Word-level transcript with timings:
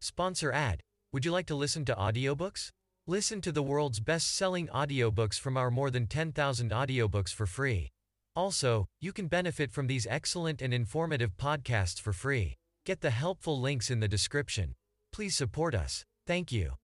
Sponsor 0.00 0.52
ad. 0.52 0.80
Would 1.12 1.24
you 1.24 1.32
like 1.32 1.46
to 1.46 1.56
listen 1.56 1.84
to 1.86 1.94
audiobooks? 1.94 2.70
Listen 3.06 3.40
to 3.40 3.50
the 3.50 3.62
world's 3.62 3.98
best-selling 3.98 4.68
audiobooks 4.68 5.40
from 5.40 5.56
our 5.56 5.70
more 5.70 5.90
than 5.90 6.06
10,000 6.06 6.70
audiobooks 6.70 7.34
for 7.34 7.46
free. 7.46 7.88
Also, 8.36 8.86
you 9.00 9.12
can 9.12 9.26
benefit 9.26 9.72
from 9.72 9.88
these 9.88 10.06
excellent 10.08 10.62
and 10.62 10.72
informative 10.72 11.36
podcasts 11.36 12.00
for 12.00 12.12
free. 12.12 12.54
Get 12.86 13.00
the 13.00 13.10
helpful 13.10 13.60
links 13.60 13.90
in 13.90 13.98
the 13.98 14.06
description. 14.06 14.74
Please 15.12 15.34
support 15.34 15.74
us. 15.74 16.04
Thank 16.26 16.52
you. 16.52 16.74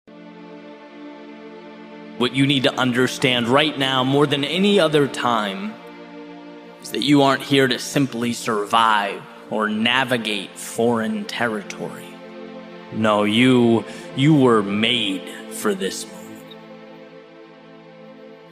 What 2.18 2.34
you 2.34 2.46
need 2.46 2.64
to 2.64 2.74
understand 2.74 3.46
right 3.46 3.78
now, 3.78 4.02
more 4.02 4.26
than 4.26 4.42
any 4.44 4.80
other 4.80 5.06
time, 5.06 5.72
is 6.82 6.90
that 6.90 7.04
you 7.04 7.22
aren't 7.22 7.42
here 7.42 7.68
to 7.68 7.78
simply 7.78 8.32
survive 8.32 9.22
or 9.50 9.68
navigate 9.68 10.58
foreign 10.58 11.24
territory. 11.26 12.13
No, 12.94 13.24
you 13.24 13.84
you 14.16 14.34
were 14.34 14.62
made 14.62 15.28
for 15.50 15.74
this 15.74 16.06
moment. 16.06 16.56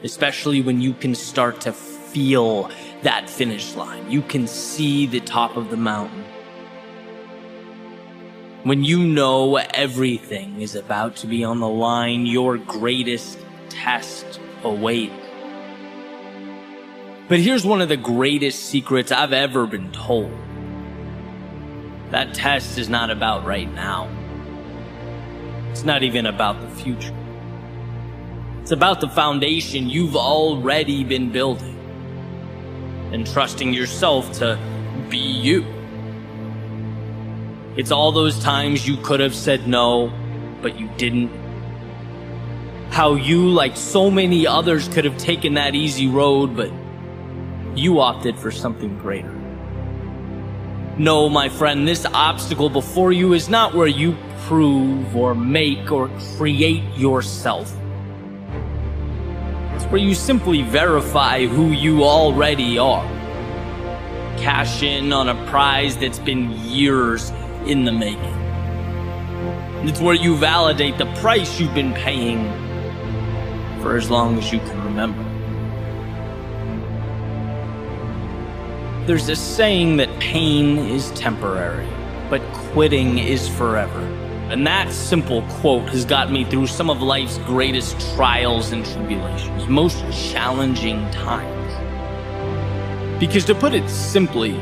Especially 0.02 0.60
when 0.60 0.80
you 0.80 0.94
can 0.94 1.14
start 1.14 1.60
to 1.62 1.72
feel 1.72 2.70
that 3.02 3.30
finish 3.30 3.74
line. 3.74 4.10
You 4.10 4.22
can 4.22 4.46
see 4.46 5.06
the 5.06 5.20
top 5.20 5.56
of 5.56 5.70
the 5.70 5.76
mountain. 5.76 6.24
When 8.64 8.84
you 8.84 9.04
know 9.04 9.56
everything 9.56 10.60
is 10.60 10.74
about 10.74 11.16
to 11.16 11.26
be 11.26 11.44
on 11.44 11.60
the 11.60 11.68
line, 11.68 12.26
your 12.26 12.58
greatest 12.58 13.38
test 13.68 14.40
awaits. 14.62 15.12
But 17.28 17.40
here's 17.40 17.64
one 17.64 17.80
of 17.80 17.88
the 17.88 17.96
greatest 17.96 18.64
secrets 18.64 19.10
I've 19.10 19.32
ever 19.32 19.66
been 19.66 19.90
told. 19.92 20.36
That 22.10 22.34
test 22.34 22.76
is 22.78 22.88
not 22.88 23.10
about 23.10 23.44
right 23.44 23.72
now. 23.72 24.08
It's 25.72 25.84
not 25.84 26.02
even 26.02 26.26
about 26.26 26.60
the 26.60 26.68
future. 26.68 27.14
It's 28.60 28.72
about 28.72 29.00
the 29.00 29.08
foundation 29.08 29.88
you've 29.88 30.16
already 30.16 31.02
been 31.02 31.32
building 31.32 31.78
and 33.10 33.26
trusting 33.26 33.72
yourself 33.72 34.30
to 34.34 34.58
be 35.08 35.16
you. 35.16 35.64
It's 37.74 37.90
all 37.90 38.12
those 38.12 38.38
times 38.38 38.86
you 38.86 38.98
could 38.98 39.20
have 39.20 39.34
said 39.34 39.66
no, 39.66 40.12
but 40.60 40.78
you 40.78 40.90
didn't. 40.98 41.30
How 42.90 43.14
you, 43.14 43.48
like 43.48 43.74
so 43.74 44.10
many 44.10 44.46
others, 44.46 44.88
could 44.88 45.06
have 45.06 45.16
taken 45.16 45.54
that 45.54 45.74
easy 45.74 46.06
road, 46.06 46.54
but 46.54 46.70
you 47.74 48.00
opted 48.00 48.38
for 48.38 48.50
something 48.50 48.98
greater. 48.98 49.32
No, 50.98 51.30
my 51.30 51.48
friend, 51.48 51.88
this 51.88 52.04
obstacle 52.04 52.68
before 52.68 53.10
you 53.10 53.32
is 53.32 53.48
not 53.48 53.74
where 53.74 53.86
you 53.86 54.14
prove 54.46 55.16
or 55.16 55.34
make 55.34 55.90
or 55.90 56.08
create 56.36 56.82
yourself. 56.96 57.74
It's 59.74 59.84
where 59.86 60.00
you 60.00 60.14
simply 60.14 60.62
verify 60.62 61.46
who 61.46 61.70
you 61.70 62.04
already 62.04 62.78
are. 62.78 63.06
Cash 64.38 64.82
in 64.82 65.12
on 65.12 65.28
a 65.28 65.46
prize 65.46 65.96
that's 65.96 66.18
been 66.18 66.50
years 66.66 67.30
in 67.66 67.84
the 67.84 67.92
making. 67.92 68.38
It's 69.88 70.00
where 70.00 70.14
you 70.14 70.36
validate 70.36 70.98
the 70.98 71.06
price 71.16 71.60
you've 71.60 71.74
been 71.74 71.92
paying 71.94 72.50
for 73.82 73.96
as 73.96 74.10
long 74.10 74.38
as 74.38 74.52
you 74.52 74.58
can 74.60 74.84
remember. 74.84 75.22
There's 79.06 79.28
a 79.28 79.34
saying 79.34 79.96
that 79.96 80.08
pain 80.20 80.78
is 80.78 81.10
temporary, 81.12 81.88
but 82.30 82.40
quitting 82.52 83.18
is 83.18 83.48
forever. 83.48 84.00
And 84.52 84.66
that 84.66 84.92
simple 84.92 85.40
quote 85.48 85.88
has 85.88 86.04
got 86.04 86.30
me 86.30 86.44
through 86.44 86.66
some 86.66 86.90
of 86.90 87.00
life's 87.00 87.38
greatest 87.38 87.98
trials 88.14 88.70
and 88.72 88.84
tribulations, 88.84 89.66
most 89.66 90.04
challenging 90.30 91.10
times. 91.10 91.58
Because 93.18 93.46
to 93.46 93.54
put 93.54 93.72
it 93.72 93.88
simply, 93.88 94.52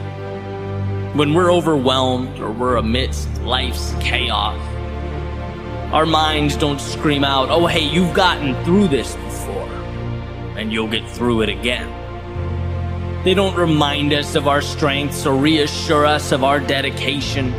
when 1.15 1.35
we're 1.35 1.53
overwhelmed 1.53 2.39
or 2.39 2.53
we're 2.53 2.77
amidst 2.77 3.29
life's 3.43 3.93
chaos, 3.99 4.61
our 5.93 6.07
minds 6.07 6.57
don't 6.57 6.81
scream 6.81 7.25
out, 7.25 7.49
oh, 7.51 7.67
hey, 7.67 7.83
you've 7.83 8.15
gotten 8.15 8.55
through 8.65 8.87
this 8.87 9.17
before, 9.17 9.69
and 10.57 10.73
you'll 10.73 10.87
get 10.87 11.11
through 11.11 11.41
it 11.43 11.49
again. 11.49 13.25
They 13.25 13.35
don't 13.35 13.57
remind 13.57 14.13
us 14.13 14.37
of 14.37 14.47
our 14.47 14.63
strengths 14.63 15.27
or 15.27 15.37
reassure 15.37 16.07
us 16.07 16.31
of 16.31 16.45
our 16.45 16.61
dedication. 16.61 17.53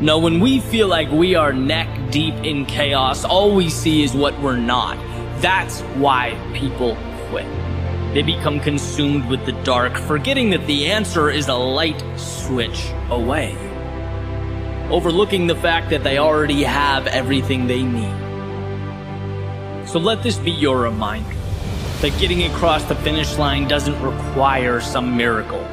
No, 0.00 0.18
when 0.18 0.40
we 0.40 0.58
feel 0.58 0.88
like 0.88 1.08
we 1.12 1.36
are 1.36 1.52
neck 1.52 2.10
deep 2.10 2.34
in 2.42 2.66
chaos, 2.66 3.24
all 3.24 3.54
we 3.54 3.70
see 3.70 4.02
is 4.02 4.12
what 4.12 4.38
we're 4.40 4.56
not. 4.56 4.96
That's 5.40 5.82
why 6.02 6.36
people 6.52 6.96
quit. 7.28 7.46
They 8.12 8.22
become 8.22 8.58
consumed 8.58 9.28
with 9.28 9.46
the 9.46 9.52
dark, 9.62 9.96
forgetting 9.96 10.50
that 10.50 10.66
the 10.66 10.86
answer 10.86 11.30
is 11.30 11.46
a 11.46 11.54
light 11.54 12.02
switch 12.18 12.90
away. 13.08 13.56
Overlooking 14.90 15.46
the 15.46 15.54
fact 15.54 15.90
that 15.90 16.02
they 16.02 16.18
already 16.18 16.64
have 16.64 17.06
everything 17.06 17.68
they 17.68 17.84
need. 17.84 18.14
So 19.88 20.00
let 20.00 20.24
this 20.24 20.38
be 20.38 20.50
your 20.50 20.80
reminder 20.80 21.36
that 22.00 22.18
getting 22.18 22.42
across 22.52 22.82
the 22.84 22.96
finish 22.96 23.38
line 23.38 23.68
doesn't 23.68 24.00
require 24.02 24.80
some 24.80 25.16
miracle. 25.16 25.64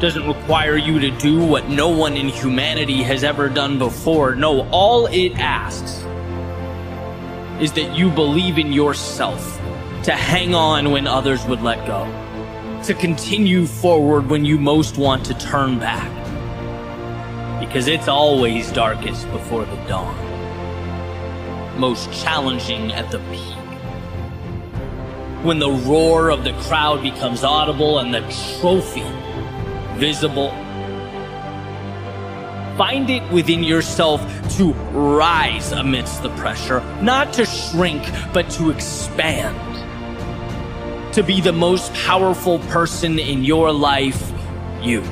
Doesn't 0.00 0.26
require 0.26 0.78
you 0.78 0.98
to 0.98 1.10
do 1.10 1.44
what 1.44 1.68
no 1.68 1.90
one 1.90 2.16
in 2.16 2.30
humanity 2.30 3.02
has 3.02 3.22
ever 3.22 3.50
done 3.50 3.78
before. 3.78 4.34
No, 4.34 4.66
all 4.70 5.06
it 5.08 5.32
asks 5.32 5.98
is 7.60 7.72
that 7.72 7.94
you 7.94 8.10
believe 8.10 8.56
in 8.56 8.72
yourself, 8.72 9.60
to 10.04 10.12
hang 10.12 10.54
on 10.54 10.90
when 10.90 11.06
others 11.06 11.44
would 11.44 11.60
let 11.60 11.86
go, 11.86 12.06
to 12.84 12.94
continue 12.94 13.66
forward 13.66 14.30
when 14.30 14.42
you 14.46 14.56
most 14.56 14.96
want 14.96 15.26
to 15.26 15.34
turn 15.34 15.78
back. 15.78 16.10
Because 17.60 17.86
it's 17.86 18.08
always 18.08 18.72
darkest 18.72 19.30
before 19.32 19.66
the 19.66 19.76
dawn, 19.86 20.16
most 21.78 22.10
challenging 22.10 22.90
at 22.92 23.10
the 23.10 23.18
peak 23.30 23.56
when 25.42 25.58
the 25.58 25.70
roar 25.70 26.30
of 26.30 26.44
the 26.44 26.52
crowd 26.64 27.02
becomes 27.02 27.44
audible 27.44 27.98
and 27.98 28.12
the 28.12 28.20
trophy 28.60 29.00
visible. 30.00 30.50
Find 32.78 33.10
it 33.10 33.30
within 33.30 33.62
yourself 33.62 34.20
to 34.56 34.72
rise 34.92 35.72
amidst 35.72 36.22
the 36.22 36.30
pressure, 36.30 36.80
not 37.02 37.34
to 37.34 37.44
shrink, 37.44 38.02
but 38.32 38.48
to 38.52 38.70
expand. 38.70 39.54
To 41.14 41.22
be 41.22 41.42
the 41.42 41.52
most 41.52 41.92
powerful 41.92 42.60
person 42.70 43.18
in 43.18 43.44
your 43.44 43.70
life, 43.70 44.32
you. 44.80 45.02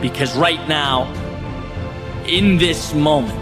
Because 0.00 0.36
right 0.36 0.68
now, 0.68 1.06
in 2.26 2.58
this 2.58 2.92
moment, 2.92 3.38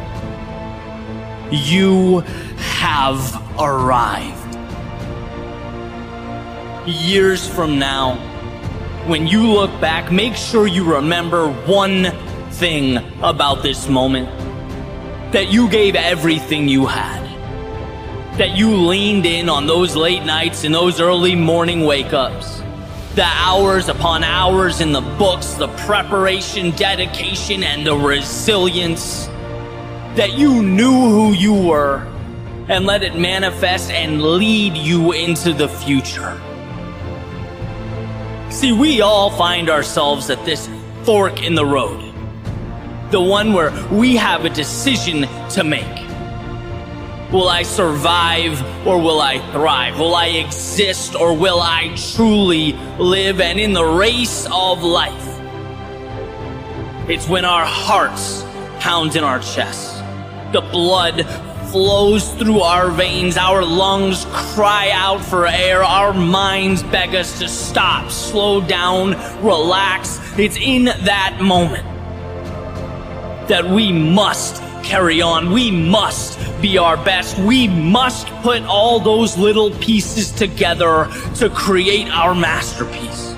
you 1.51 2.21
have 2.59 3.43
arrived 3.59 4.47
years 6.87 7.49
from 7.49 7.79
now, 7.79 8.36
when 9.07 9.29
you 9.29 9.47
look 9.47 9.71
back, 9.81 10.11
make 10.11 10.35
sure 10.35 10.67
you 10.67 10.85
remember 10.85 11.49
one 11.49 12.11
thing 12.51 12.97
about 13.23 13.63
this 13.63 13.89
moment 13.89 14.29
that 15.33 15.49
you 15.49 15.69
gave 15.69 15.95
everything 15.95 16.69
you 16.69 16.87
had. 16.87 17.25
That 18.37 18.57
you 18.57 18.75
leaned 18.75 19.25
in 19.25 19.49
on 19.49 19.67
those 19.67 19.95
late 19.95 20.25
nights 20.25 20.65
and 20.65 20.75
those 20.75 21.01
early 21.01 21.37
morning 21.37 21.85
wake 21.85 22.13
ups. 22.13 22.61
The 23.15 23.25
hours 23.25 23.89
upon 23.89 24.25
hours 24.25 24.81
in 24.81 24.91
the 24.91 25.01
books, 25.01 25.55
the 25.55 25.69
preparation, 25.69 26.73
dedication, 26.73 27.63
and 27.63 27.87
the 27.87 27.95
resilience. 27.95 29.27
That 30.17 30.33
you 30.33 30.63
knew 30.63 30.91
who 30.91 31.33
you 31.33 31.55
were 31.55 31.99
and 32.69 32.87
let 32.87 33.05
it 33.05 33.17
manifest 33.17 33.91
and 33.93 34.21
lead 34.21 34.77
you 34.77 35.13
into 35.13 35.53
the 35.53 35.69
future. 35.69 36.41
See, 38.51 38.73
we 38.73 39.01
all 39.01 39.31
find 39.31 39.69
ourselves 39.69 40.31
at 40.31 40.45
this 40.45 40.69
fork 41.03 41.43
in 41.43 41.55
the 41.55 41.67
road. 41.67 42.01
The 43.11 43.21
one 43.21 43.53
where 43.53 43.71
we 43.93 44.17
have 44.17 44.45
a 44.45 44.51
decision 44.51 45.27
to 45.51 45.65
make. 45.65 46.07
Will 47.33 47.49
I 47.49 47.63
survive 47.63 48.61
or 48.87 49.01
will 49.01 49.21
I 49.21 49.39
thrive? 49.51 49.99
Will 49.99 50.15
I 50.15 50.27
exist 50.27 51.17
or 51.17 51.37
will 51.37 51.61
I 51.61 51.95
truly 52.15 52.73
live? 52.99 53.41
And 53.41 53.59
in 53.59 53.73
the 53.73 53.85
race 53.85 54.47
of 54.53 54.83
life, 54.83 55.13
it's 57.09 57.29
when 57.29 57.45
our 57.45 57.65
hearts 57.65 58.45
pound 58.79 59.17
in 59.17 59.25
our 59.25 59.41
chests. 59.41 59.99
The 60.53 60.61
blood 60.61 61.27
flows 61.71 62.33
through 62.35 62.61
our 62.61 62.91
veins, 62.91 63.37
our 63.37 63.65
lungs 63.65 64.27
cry 64.31 64.91
out 64.93 65.21
for 65.25 65.47
air, 65.47 65.83
our 65.83 66.13
minds 66.13 66.83
beg 66.85 67.15
us 67.15 67.39
to 67.39 67.49
stop, 67.49 68.11
slow 68.11 68.61
down, 68.61 69.11
relax. 69.45 70.21
It's 70.39 70.57
in 70.57 70.85
that 70.85 71.39
moment 71.41 71.85
that 73.49 73.69
we 73.69 73.93
must 73.93 74.63
carry 74.83 75.21
on. 75.21 75.53
We 75.53 75.71
must 75.71 76.39
be 76.63 76.79
our 76.79 76.97
best. 76.97 77.39
We 77.39 77.69
must 77.69 78.29
put 78.43 78.63
all 78.63 79.01
those 79.01 79.37
little 79.37 79.71
pieces 79.73 80.33
together 80.33 81.09
to 81.37 81.51
create 81.51 82.09
our 82.09 82.35
masterpiece. 82.35 83.36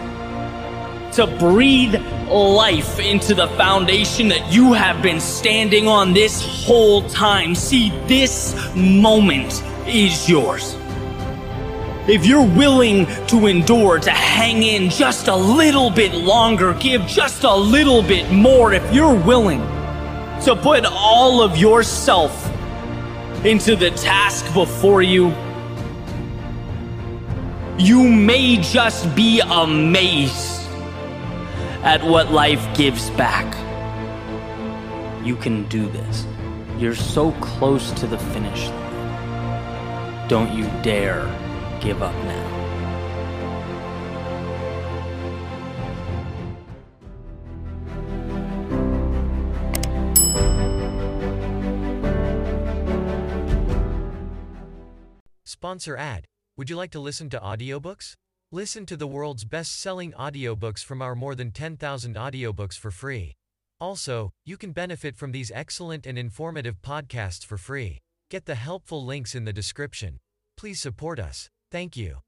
To 1.19 1.26
breathe 1.26 1.97
life 2.29 3.00
into 3.00 3.35
the 3.35 3.49
foundation 3.49 4.29
that 4.29 4.53
you 4.53 4.73
have 4.73 5.03
been 5.03 5.19
standing 5.19 5.88
on 5.88 6.12
this 6.12 6.41
whole 6.65 7.03
time. 7.09 7.56
See, 7.56 7.91
this 8.06 8.55
moment 8.76 9.65
is 9.85 10.29
yours. 10.29 10.76
If 12.06 12.25
you're 12.25 12.47
willing 12.47 13.06
to 13.26 13.49
endure, 13.49 13.99
to 13.99 14.12
hang 14.12 14.62
in 14.62 14.91
just 14.91 15.26
a 15.26 15.35
little 15.35 15.91
bit 15.91 16.15
longer, 16.15 16.75
give 16.75 17.05
just 17.09 17.43
a 17.43 17.53
little 17.53 18.03
bit 18.03 18.31
more, 18.31 18.73
if 18.73 18.94
you're 18.94 19.20
willing 19.20 19.59
to 20.43 20.55
put 20.55 20.85
all 20.85 21.43
of 21.43 21.59
yourself 21.59 22.49
into 23.44 23.75
the 23.75 23.91
task 23.91 24.44
before 24.55 25.03
you, 25.03 25.35
you 27.76 28.09
may 28.09 28.56
just 28.59 29.12
be 29.17 29.41
amazed 29.41 30.57
at 31.82 32.02
what 32.02 32.32
life 32.32 32.64
gives 32.76 33.10
back. 33.10 33.46
You 35.25 35.36
can 35.36 35.66
do 35.69 35.88
this. 35.88 36.26
You're 36.78 36.94
so 36.94 37.32
close 37.40 37.90
to 37.92 38.06
the 38.06 38.19
finish 38.19 38.69
line. 38.69 40.28
Don't 40.28 40.52
you 40.52 40.64
dare 40.82 41.25
give 41.80 42.02
up 42.02 42.14
now. 42.25 42.58
Sponsor 55.44 55.96
ad. 55.96 56.24
Would 56.56 56.70
you 56.70 56.76
like 56.76 56.92
to 56.92 57.00
listen 57.00 57.28
to 57.31 57.38
audiobooks? 57.40 58.14
Listen 58.50 58.86
to 58.86 58.96
the 58.96 59.06
world's 59.06 59.44
best-selling 59.44 60.12
audiobooks 60.12 60.82
from 60.82 61.02
our 61.02 61.14
more 61.14 61.34
than 61.34 61.50
10,000 61.50 62.16
audiobooks 62.16 62.78
for 62.78 62.90
free. 62.90 63.34
Also, 63.78 64.30
you 64.46 64.56
can 64.56 64.72
benefit 64.72 65.18
from 65.18 65.32
these 65.32 65.52
excellent 65.54 66.06
and 66.06 66.18
informative 66.18 66.80
podcasts 66.80 67.44
for 67.44 67.58
free. 67.58 67.98
Get 68.30 68.46
the 68.46 68.54
helpful 68.54 69.04
links 69.04 69.34
in 69.34 69.44
the 69.44 69.52
description. 69.52 70.16
Please 70.56 70.80
support 70.80 71.18
us. 71.20 71.50
Thank 71.70 71.94
you. 71.94 72.16